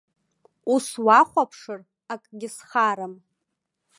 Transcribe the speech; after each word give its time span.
Ус 0.73 0.87
уахәаԥшыр, 1.05 1.81
акгьы 2.13 2.49
схарам. 2.55 3.13